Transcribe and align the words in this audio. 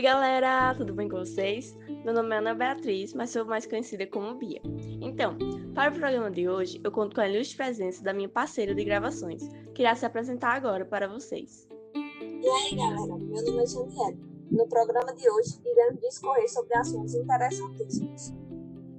Oi, 0.00 0.04
galera, 0.04 0.74
tudo 0.74 0.94
bem 0.94 1.10
com 1.10 1.18
vocês? 1.18 1.76
Meu 2.06 2.14
nome 2.14 2.34
é 2.34 2.38
Ana 2.38 2.54
Beatriz, 2.54 3.12
mas 3.12 3.28
sou 3.28 3.44
mais 3.44 3.66
conhecida 3.66 4.06
como 4.06 4.34
Bia. 4.34 4.58
Então, 4.98 5.36
para 5.74 5.90
o 5.90 5.94
programa 5.94 6.30
de 6.30 6.48
hoje, 6.48 6.80
eu 6.82 6.90
conto 6.90 7.14
com 7.14 7.20
a 7.20 7.28
ilustre 7.28 7.58
presença 7.58 8.02
da 8.02 8.14
minha 8.14 8.26
parceira 8.26 8.74
de 8.74 8.82
gravações, 8.82 9.46
que 9.74 9.82
irá 9.82 9.94
se 9.94 10.06
apresentar 10.06 10.54
agora 10.54 10.86
para 10.86 11.06
vocês. 11.06 11.68
E 11.84 12.48
aí, 12.48 12.76
galera, 12.76 13.14
meu 13.14 13.44
nome 13.44 13.62
é 13.62 13.66
Janiela. 13.66 14.16
No 14.50 14.66
programa 14.68 15.12
de 15.14 15.30
hoje, 15.30 15.60
iremos 15.66 16.00
discorrer 16.00 16.48
sobre 16.50 16.78
assuntos 16.78 17.14
interessantíssimos. 17.14 18.32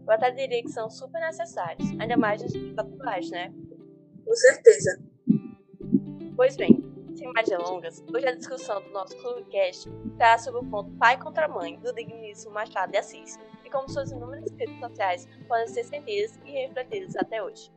Eu 0.05 0.13
até 0.13 0.29
diria 0.29 0.61
que 0.61 0.69
são 0.69 0.87
super 0.87 1.19
necessários, 1.19 1.89
ainda 1.99 2.15
mais 2.15 2.43
nos 2.43 2.53
dias 2.53 2.77
atuais, 2.77 3.27
né? 3.31 3.51
Com 4.23 4.35
certeza. 4.35 5.01
Pois 6.35 6.55
bem, 6.55 6.90
sem 7.21 7.31
mais 7.33 7.47
delongas, 7.47 8.03
hoje 8.11 8.27
a 8.27 8.35
discussão 8.35 8.81
do 8.81 8.89
nosso 8.89 9.15
Clubecast 9.17 9.87
será 10.17 10.39
sobre 10.39 10.61
o 10.61 10.65
ponto 10.65 10.89
pai 10.97 11.19
contra 11.19 11.47
mãe 11.47 11.79
do 11.79 11.93
digníssimo 11.93 12.51
Machado 12.51 12.91
de 12.91 12.97
Assis 12.97 13.39
e 13.63 13.69
como 13.69 13.87
suas 13.87 14.11
inúmeras 14.11 14.51
redes 14.57 14.79
sociais 14.79 15.27
podem 15.47 15.67
ser 15.67 15.83
sentidas 15.83 16.39
e 16.43 16.51
refletidas 16.51 17.15
até 17.15 17.43
hoje. 17.43 17.71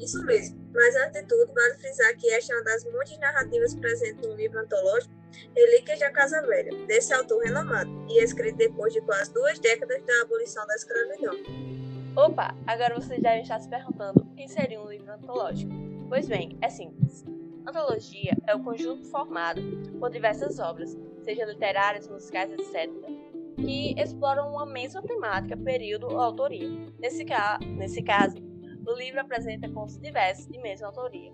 Isso 0.00 0.20
mesmo, 0.24 0.58
mas 0.74 0.96
antes 0.96 1.22
de 1.22 1.28
tudo, 1.28 1.54
vale 1.54 1.74
frisar 1.78 2.16
que 2.16 2.28
esta 2.28 2.52
é 2.52 2.56
uma 2.56 2.64
das 2.64 2.84
muitas 2.84 3.16
narrativas 3.18 3.74
presentes 3.76 4.26
no 4.26 4.34
livro 4.34 4.58
antológico 4.58 5.14
Relíquias 5.54 6.00
da 6.00 6.10
Casa 6.10 6.42
Velha, 6.42 6.86
desse 6.86 7.14
autor 7.14 7.44
renomado, 7.44 7.90
e 8.08 8.18
escrito 8.22 8.56
depois 8.56 8.92
de 8.92 9.00
quase 9.02 9.32
duas 9.32 9.60
décadas 9.60 10.02
da 10.04 10.22
abolição 10.22 10.66
da 10.66 10.74
escravidão. 10.74 11.34
Opa, 12.16 12.54
agora 12.66 12.94
vocês 12.96 13.22
devem 13.22 13.42
estar 13.42 13.60
se 13.60 13.68
perguntando 13.68 14.22
o 14.22 14.34
que 14.34 14.48
seria 14.48 14.80
um 14.80 14.88
livro 14.88 15.12
antológico. 15.12 15.72
Pois 16.08 16.26
bem, 16.26 16.58
é 16.60 16.68
simples. 16.68 17.35
Antologia 17.66 18.36
é 18.46 18.54
o 18.54 18.62
conjunto 18.62 19.04
formado 19.10 19.60
por 19.98 20.08
diversas 20.10 20.60
obras, 20.60 20.96
sejam 21.22 21.48
literárias, 21.48 22.08
musicais, 22.08 22.52
etc., 22.52 22.88
que 23.56 24.00
exploram 24.00 24.52
uma 24.52 24.64
mesma 24.64 25.02
temática, 25.02 25.56
período 25.56 26.06
ou 26.06 26.20
autoria. 26.20 26.68
Nesse, 27.00 27.24
ca 27.24 27.58
nesse 27.76 28.02
caso, 28.02 28.36
o 28.86 28.92
livro 28.94 29.20
apresenta 29.20 29.68
contos 29.68 29.98
diversos 29.98 30.46
de 30.46 30.58
mesma 30.58 30.86
autoria. 30.86 31.32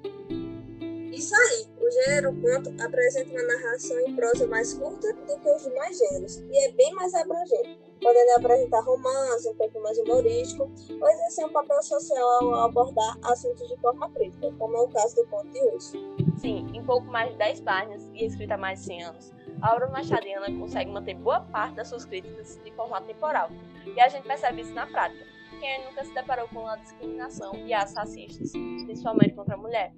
Isso 1.12 1.34
aí, 1.36 1.66
o 1.78 1.90
gênero 1.90 2.32
conto 2.40 2.82
apresenta 2.82 3.30
uma 3.32 3.42
narração 3.42 4.00
em 4.00 4.16
prosa 4.16 4.46
mais 4.46 4.72
curta 4.72 5.12
do 5.12 5.38
que 5.40 5.50
os 5.50 5.62
demais 5.62 5.98
gêneros 5.98 6.38
e 6.38 6.64
é 6.64 6.72
bem 6.72 6.90
mais 6.94 7.12
abrangente, 7.12 7.78
podendo 8.00 8.30
apresentar 8.38 8.80
romance, 8.80 9.46
um 9.46 9.54
pouco 9.54 9.78
mais 9.82 9.98
humorístico, 9.98 10.62
ou 10.62 11.08
exercer 11.10 11.44
um 11.44 11.52
papel 11.52 11.82
social 11.82 12.54
ao 12.54 12.64
abordar 12.64 13.18
assuntos 13.24 13.68
de 13.68 13.76
forma 13.76 14.10
crítica, 14.12 14.50
como 14.58 14.74
é 14.74 14.80
o 14.80 14.88
caso 14.88 15.16
do 15.16 15.26
conto 15.26 15.50
de 15.50 15.60
hoje. 15.60 15.90
Sim, 16.38 16.70
em 16.72 16.82
pouco 16.82 17.06
mais 17.08 17.30
de 17.30 17.36
10 17.36 17.60
páginas 17.60 18.08
e 18.14 18.24
escrita 18.24 18.54
há 18.54 18.58
mais 18.58 18.78
de 18.78 18.86
100 18.86 19.02
anos, 19.04 19.32
a 19.60 19.74
obra 19.74 19.88
machadiana 19.88 20.46
consegue 20.58 20.90
manter 20.90 21.14
boa 21.16 21.42
parte 21.42 21.76
das 21.76 21.88
suas 21.88 22.06
críticas 22.06 22.58
de 22.64 22.72
formato 22.72 23.06
temporal, 23.06 23.50
e 23.84 24.00
a 24.00 24.08
gente 24.08 24.26
percebe 24.26 24.62
isso 24.62 24.72
na 24.72 24.86
prática. 24.86 25.26
Quem 25.60 25.84
nunca 25.84 26.04
se 26.06 26.14
deparou 26.14 26.48
com 26.48 26.66
a 26.66 26.76
discriminação 26.76 27.54
e 27.66 27.74
as 27.74 27.94
racistas, 27.94 28.50
principalmente 28.86 29.34
contra 29.34 29.56
a 29.56 29.58
mulher? 29.58 29.92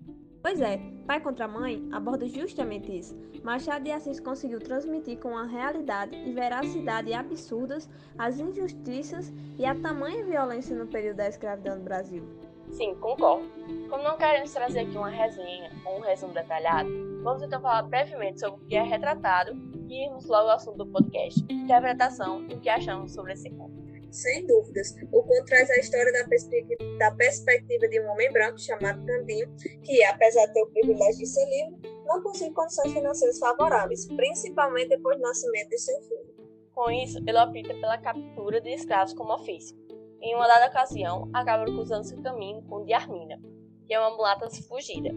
Pois 0.45 0.61
é, 0.61 0.79
Pai 1.07 1.21
contra 1.21 1.49
Mãe 1.49 1.89
aborda 1.91 2.29
justamente 2.29 2.95
isso. 2.95 3.17
Machado 3.43 3.83
de 3.83 3.91
Assis 3.91 4.21
conseguiu 4.21 4.61
transmitir 4.61 5.19
com 5.19 5.35
a 5.39 5.47
realidade 5.47 6.15
e 6.15 6.35
veracidade 6.35 7.15
absurdas 7.15 7.89
as 8.19 8.39
injustiças 8.39 9.33
e 9.57 9.65
a 9.65 9.75
tamanha 9.75 10.23
violência 10.23 10.77
no 10.77 10.87
período 10.87 11.17
da 11.17 11.29
escravidão 11.29 11.79
no 11.79 11.85
Brasil. 11.85 12.23
Sim, 12.73 12.95
concordo. 12.97 13.49
Como 13.89 14.03
não 14.03 14.19
queremos 14.19 14.53
trazer 14.53 14.81
aqui 14.81 14.99
uma 14.99 15.09
resenha 15.09 15.71
ou 15.87 15.97
um 15.97 16.03
resumo 16.03 16.35
detalhado, 16.35 16.91
vamos 17.23 17.43
então 17.43 17.63
falar 17.63 17.85
brevemente 17.85 18.41
sobre 18.41 18.63
o 18.63 18.67
que 18.67 18.77
é 18.77 18.83
retratado 18.83 19.57
e 19.89 20.05
irmos 20.05 20.27
logo 20.27 20.51
ao 20.51 20.57
assunto 20.57 20.77
do 20.77 20.87
podcast, 20.87 21.43
interpretação 21.49 22.45
e 22.51 22.55
o 22.55 22.61
que 22.61 22.69
achamos 22.69 23.15
sobre 23.15 23.33
esse 23.33 23.49
conto. 23.49 23.74
Sem 24.15 24.47
dúvidas. 24.47 24.95
O 25.11 25.25
conto 25.25 25.45
traz 25.47 25.69
a 25.71 25.77
história 25.77 26.13
da, 26.13 26.25
perspectiva, 26.29 26.99
da 26.99 27.11
perspectiva 27.17 27.89
de 27.89 28.01
um 28.01 28.09
homem 28.13 28.31
branco 28.31 28.61
chamado 28.61 29.05
Candinho, 29.05 29.53
que, 29.83 30.05
apesar 30.05 30.47
de 30.47 30.53
ter 30.53 30.63
o 30.63 30.69
privilégio 30.69 31.19
de 31.19 31.27
ser 31.27 31.45
livre, 31.47 31.93
não 32.07 32.23
possui 32.23 32.53
condições 32.53 32.93
financeiras 32.93 33.41
favoráveis, 33.41 34.07
principalmente 34.07 34.91
depois 34.91 35.17
do 35.17 35.23
nascimento 35.23 35.69
de 35.69 35.79
seu 35.79 36.01
filho. 36.03 36.33
Com 36.73 36.93
isso, 36.93 37.19
ele 37.27 37.37
opta 37.37 37.75
pela 37.75 37.99
captura 37.99 38.61
de 38.61 38.71
escravos 38.71 39.15
como 39.15 39.35
ofício. 39.35 39.77
Em 40.23 40.33
uma 40.37 40.47
dada 40.47 40.69
ocasião, 40.69 41.29
acaba 41.33 41.65
cruzando 41.65 42.05
seu 42.05 42.23
caminho 42.23 42.63
com 42.69 42.83
o 42.83 42.85
de 42.85 42.93
Armina, 42.93 43.43
que 43.85 43.95
é 43.95 43.99
uma 43.99 44.17
mulata 44.17 44.49
fugida. 44.69 45.11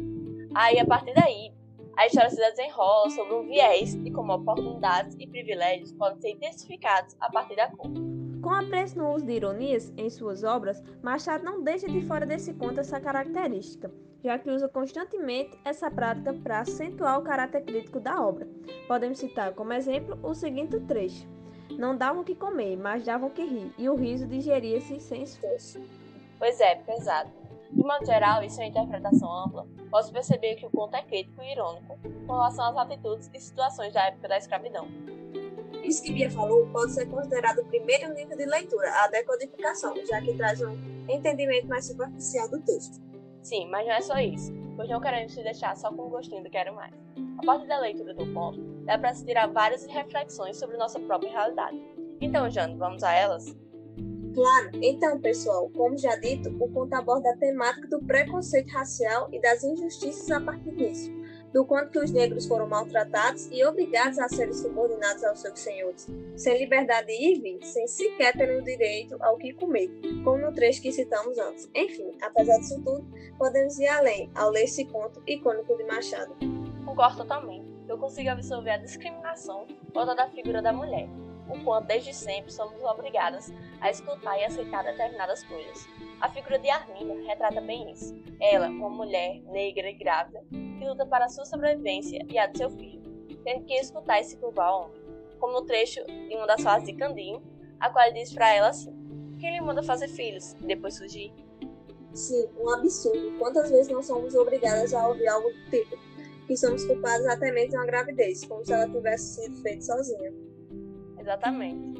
Aí, 0.55 0.79
a 0.79 0.85
partir 0.85 1.13
daí, 1.13 1.53
a 1.95 2.07
história 2.07 2.31
se 2.31 2.37
desenrola 2.37 3.11
sobre 3.11 3.35
um 3.35 3.45
viés 3.45 3.93
de 3.93 4.09
como 4.09 4.33
oportunidades 4.33 5.15
e 5.19 5.27
privilégios 5.27 5.93
podem 5.93 6.19
ser 6.19 6.29
intensificados 6.31 7.15
a 7.19 7.31
partir 7.31 7.55
da 7.55 7.69
cor. 7.69 8.16
Com 8.47 8.53
apreço 8.53 8.97
no 8.97 9.13
uso 9.13 9.25
de 9.25 9.33
ironias 9.33 9.91
em 9.97 10.09
suas 10.09 10.41
obras, 10.41 10.81
Machado 11.03 11.43
não 11.43 11.61
deixa 11.61 11.85
de 11.85 11.99
fora 11.99 12.25
desse 12.25 12.53
conto 12.53 12.79
essa 12.79 12.97
característica, 12.97 13.91
já 14.23 14.39
que 14.39 14.49
usa 14.49 14.69
constantemente 14.69 15.59
essa 15.65 15.91
prática 15.91 16.33
para 16.33 16.61
acentuar 16.61 17.19
o 17.19 17.23
caráter 17.23 17.65
crítico 17.65 17.99
da 17.99 18.25
obra. 18.25 18.47
Podemos 18.87 19.19
citar 19.19 19.53
como 19.53 19.73
exemplo 19.73 20.17
o 20.23 20.33
seguinte 20.33 20.79
trecho: 20.79 21.27
Não 21.71 21.97
davam 21.97 22.21
o 22.21 22.23
que 22.23 22.35
comer, 22.35 22.77
mas 22.77 23.03
davam 23.03 23.27
o 23.27 23.31
que 23.33 23.43
rir, 23.43 23.69
e 23.77 23.89
o 23.89 23.95
riso 23.95 24.25
digeria-se 24.25 24.97
sem 25.01 25.23
esforço. 25.23 25.81
Pois 26.39 26.57
é, 26.61 26.75
pesado. 26.75 27.29
De 27.69 27.83
modo 27.83 28.05
geral, 28.05 28.41
e 28.45 28.49
sem 28.49 28.69
interpretação 28.69 29.29
ampla, 29.29 29.67
posso 29.91 30.13
perceber 30.13 30.55
que 30.55 30.65
o 30.65 30.69
conto 30.69 30.95
é 30.95 31.01
crítico 31.01 31.41
e 31.41 31.51
irônico 31.51 31.99
com 32.25 32.33
relação 32.33 32.63
às 32.63 32.77
atitudes 32.77 33.29
e 33.33 33.41
situações 33.41 33.93
da 33.93 34.05
época 34.05 34.29
da 34.29 34.37
escravidão. 34.37 34.87
Isso 35.87 36.03
que 36.03 36.11
Bia 36.11 36.29
falou 36.29 36.67
pode 36.67 36.91
ser 36.91 37.05
considerado 37.05 37.59
o 37.59 37.65
primeiro 37.65 38.13
nível 38.13 38.35
de 38.35 38.45
leitura, 38.45 38.91
a 39.03 39.07
decodificação, 39.07 39.95
já 40.05 40.21
que 40.21 40.33
traz 40.35 40.61
um 40.61 40.77
entendimento 41.07 41.65
mais 41.67 41.87
superficial 41.87 42.49
do 42.49 42.59
texto. 42.59 43.01
Sim, 43.41 43.69
mas 43.69 43.87
não 43.87 43.93
é 43.93 44.01
só 44.01 44.19
isso, 44.19 44.53
pois 44.75 44.89
não 44.89 44.99
queremos 44.99 45.33
te 45.33 45.41
deixar 45.41 45.77
só 45.77 45.89
com 45.89 46.07
o 46.07 46.09
gostinho 46.09 46.43
do 46.43 46.49
quero 46.49 46.75
mais. 46.75 46.93
A 47.37 47.45
partir 47.45 47.67
da 47.67 47.79
leitura 47.79 48.13
do 48.13 48.27
ponto, 48.33 48.59
dá 48.83 48.97
para 48.97 49.13
se 49.13 49.25
tirar 49.25 49.47
várias 49.47 49.85
reflexões 49.85 50.57
sobre 50.57 50.75
nossa 50.75 50.99
própria 50.99 51.31
realidade. 51.31 51.81
Então, 52.19 52.49
Jane, 52.49 52.75
vamos 52.75 53.01
a 53.01 53.13
elas? 53.13 53.55
Claro, 54.35 54.71
então, 54.81 55.21
pessoal, 55.21 55.69
como 55.69 55.97
já 55.97 56.17
dito, 56.17 56.49
o 56.61 56.69
conto 56.69 56.93
aborda 56.95 57.31
a 57.31 57.37
temática 57.37 57.87
do 57.87 58.03
preconceito 58.03 58.73
racial 58.73 59.29
e 59.31 59.39
das 59.39 59.63
injustiças 59.63 60.29
a 60.31 60.41
partir 60.41 60.71
disso 60.71 61.17
do 61.53 61.65
quanto 61.65 61.99
os 61.99 62.11
negros 62.11 62.45
foram 62.45 62.67
maltratados 62.67 63.47
e 63.51 63.63
obrigados 63.65 64.19
a 64.19 64.27
serem 64.27 64.53
subordinados 64.53 65.23
aos 65.23 65.39
seus 65.39 65.59
senhores, 65.59 66.07
sem 66.35 66.57
liberdade 66.57 67.07
de 67.07 67.13
ir 67.13 67.37
e 67.37 67.39
vir, 67.39 67.65
sem 67.65 67.87
sequer 67.87 68.35
terem 68.35 68.59
o 68.59 68.63
direito 68.63 69.15
ao 69.21 69.37
que 69.37 69.53
comer, 69.53 69.89
como 70.23 70.37
no 70.37 70.53
trecho 70.53 70.81
que 70.81 70.91
citamos 70.91 71.37
antes. 71.37 71.69
Enfim, 71.73 72.17
apesar 72.21 72.57
disso 72.59 72.81
tudo, 72.83 73.05
podemos 73.37 73.77
ir 73.79 73.87
além 73.87 74.29
ao 74.35 74.49
ler 74.49 74.63
esse 74.63 74.85
conto 74.85 75.21
icônico 75.25 75.75
de 75.77 75.83
Machado. 75.83 76.35
Concordo 76.85 77.17
totalmente. 77.17 77.67
Eu 77.87 77.97
consigo 77.97 78.29
absorver 78.29 78.71
a 78.71 78.77
discriminação 78.77 79.65
voltada 79.93 80.15
da 80.15 80.29
figura 80.29 80.61
da 80.61 80.73
mulher, 80.73 81.07
o 81.49 81.63
quanto 81.63 81.87
desde 81.87 82.13
sempre 82.13 82.51
somos 82.51 82.81
obrigadas 82.83 83.51
a 83.79 83.89
escutar 83.89 84.37
e 84.39 84.45
aceitar 84.45 84.83
determinadas 84.83 85.43
coisas. 85.43 85.87
A 86.19 86.29
figura 86.29 86.59
de 86.59 86.69
Arminda 86.69 87.13
retrata 87.27 87.61
bem 87.61 87.91
isso. 87.91 88.15
Ela, 88.39 88.67
uma 88.67 88.89
mulher 88.89 89.41
negra 89.43 89.89
e 89.89 89.93
grávida, 89.93 90.43
que 90.49 90.85
luta 90.85 91.05
para 91.05 91.25
a 91.25 91.29
sua 91.29 91.45
sobrevivência 91.45 92.25
e 92.27 92.37
a 92.37 92.47
de 92.47 92.57
seu 92.57 92.69
filho, 92.69 93.01
tendo 93.43 93.65
que 93.65 93.73
escutar 93.73 94.19
e 94.19 94.23
se 94.23 94.37
curvar 94.37 94.67
ao 94.67 94.85
homem, 94.85 95.01
como 95.39 95.53
no 95.53 95.65
trecho 95.65 96.03
de 96.05 96.35
uma 96.35 96.47
das 96.47 96.61
falas 96.61 96.83
de 96.83 96.93
Candinho, 96.93 97.41
a 97.79 97.89
qual 97.89 98.11
diz 98.11 98.33
para 98.33 98.53
ela 98.53 98.69
assim: 98.69 98.91
Quem 99.39 99.53
lhe 99.53 99.61
manda 99.61 99.83
fazer 99.83 100.07
filhos 100.07 100.53
e 100.53 100.65
depois 100.65 100.97
fugir? 100.97 101.31
Sim, 102.13 102.47
um 102.59 102.69
absurdo. 102.71 103.37
Quantas 103.37 103.69
vezes 103.69 103.89
não 103.89 104.01
somos 104.01 104.33
obrigadas 104.33 104.93
a 104.93 105.07
ouvir 105.07 105.27
algo 105.27 105.49
do 105.49 105.69
tipo? 105.69 105.95
Que 106.47 106.57
somos 106.57 106.83
culpados 106.85 107.27
até 107.27 107.51
mesmo 107.51 107.71
de 107.71 107.75
uma 107.77 107.85
gravidez, 107.85 108.43
como 108.45 108.65
se 108.65 108.73
ela 108.73 108.89
tivesse 108.89 109.43
sido 109.43 109.61
feita 109.61 109.81
sozinha. 109.81 110.46
Exatamente. 111.27 111.99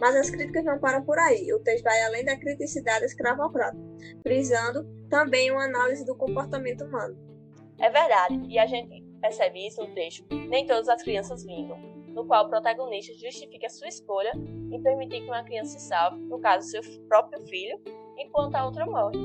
Mas 0.00 0.14
as 0.14 0.30
críticas 0.30 0.64
não 0.64 0.78
param 0.78 1.04
por 1.04 1.18
aí. 1.18 1.52
O 1.52 1.58
texto 1.58 1.82
vai 1.82 2.00
além 2.04 2.24
da 2.24 2.36
criticidade 2.36 3.04
escravocrata, 3.04 3.76
frisando 4.22 4.86
também 5.10 5.50
uma 5.50 5.64
análise 5.64 6.04
do 6.04 6.14
comportamento 6.14 6.84
humano. 6.84 7.18
É 7.80 7.90
verdade, 7.90 8.40
e 8.48 8.56
a 8.56 8.66
gente 8.66 9.02
percebe 9.20 9.66
isso 9.66 9.80
no 9.80 9.92
texto 9.94 10.24
Nem 10.48 10.66
Todas 10.66 10.88
as 10.88 11.02
Crianças 11.02 11.44
Vingam, 11.44 11.78
no 12.08 12.24
qual 12.24 12.46
o 12.46 12.48
protagonista 12.48 13.12
justifica 13.14 13.68
sua 13.68 13.88
escolha 13.88 14.32
em 14.70 14.80
permitir 14.80 15.22
que 15.22 15.28
uma 15.28 15.42
criança 15.42 15.78
se 15.78 15.88
salve, 15.88 16.20
no 16.20 16.40
caso 16.40 16.68
seu 16.68 16.82
próprio 17.08 17.40
filho, 17.46 17.80
enquanto 18.16 18.54
a 18.54 18.64
outra 18.64 18.86
morre. 18.86 19.18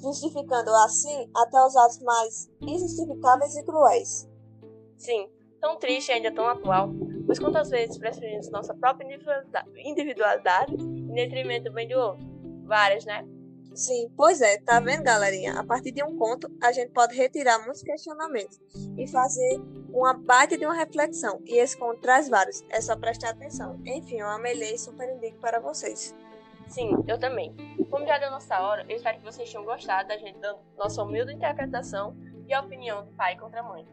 Justificando 0.00 0.70
assim 0.84 1.28
até 1.36 1.60
os 1.64 1.76
atos 1.76 2.00
mais 2.02 2.50
injustificáveis 2.62 3.56
e 3.56 3.64
cruéis. 3.64 4.28
Sim, 4.96 5.28
tão 5.60 5.76
triste 5.76 6.08
e 6.08 6.12
ainda 6.12 6.32
tão 6.32 6.46
atual, 6.46 6.88
pois 7.28 7.38
quantas 7.38 7.68
vezes 7.68 7.98
preferimos 7.98 8.50
nossa 8.50 8.74
própria 8.74 9.06
individualidade 9.76 10.74
em 10.74 11.12
detrimento 11.12 11.64
do 11.64 11.72
bem 11.72 11.86
do 11.86 11.94
outro? 11.94 12.26
Várias, 12.64 13.04
né? 13.04 13.22
Sim, 13.74 14.10
pois 14.16 14.40
é, 14.40 14.56
tá 14.56 14.80
vendo, 14.80 15.02
galerinha? 15.02 15.60
A 15.60 15.62
partir 15.62 15.92
de 15.92 16.02
um 16.02 16.16
conto, 16.16 16.50
a 16.62 16.72
gente 16.72 16.90
pode 16.90 17.14
retirar 17.14 17.58
muitos 17.58 17.82
questionamentos 17.82 18.58
e 18.96 19.06
fazer 19.06 19.60
uma 19.90 20.14
baita 20.14 20.56
de 20.56 20.64
uma 20.64 20.74
reflexão. 20.74 21.42
E 21.44 21.58
esse 21.58 21.76
conto 21.76 22.00
traz 22.00 22.30
vários, 22.30 22.64
é 22.70 22.80
só 22.80 22.96
prestar 22.96 23.28
atenção. 23.28 23.78
Enfim, 23.84 24.20
eu 24.20 24.26
amei 24.28 24.54
ler 24.54 24.72
e 24.72 24.78
super 24.78 25.14
indico 25.14 25.38
para 25.38 25.60
vocês. 25.60 26.14
Sim, 26.66 26.92
eu 27.06 27.18
também. 27.18 27.54
Como 27.90 28.06
já 28.06 28.18
deu 28.18 28.30
nossa 28.30 28.58
hora, 28.58 28.86
eu 28.88 28.96
espero 28.96 29.18
que 29.18 29.24
vocês 29.24 29.50
tenham 29.50 29.66
gostado 29.66 30.08
da 30.08 30.16
gente 30.16 30.38
dando 30.38 30.60
nossa 30.78 31.02
humilde 31.02 31.34
interpretação 31.34 32.16
e 32.46 32.54
a 32.54 32.60
opinião 32.62 33.04
do 33.04 33.12
pai 33.12 33.36
contra 33.36 33.60
a 33.60 33.62
mãe. 33.62 33.86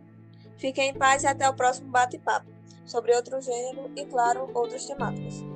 Fiquem 0.58 0.92
em 0.92 0.94
paz 0.94 1.24
e 1.24 1.28
até 1.28 1.50
o 1.50 1.54
próximo 1.54 1.92
bate-papo 1.92 2.55
sobre 2.86 3.16
outro 3.16 3.42
gênero 3.42 3.92
e, 3.96 4.06
claro, 4.06 4.50
outras 4.54 4.86
temáticas. 4.86 5.55